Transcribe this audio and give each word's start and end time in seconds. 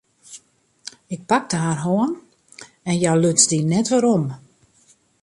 Ik 1.15 1.21
pakte 1.29 1.57
har 1.65 1.77
hân 1.83 2.11
en 2.89 2.99
hja 3.01 3.13
luts 3.21 3.43
dy 3.51 3.59
net 3.71 3.87
werom. 3.91 4.25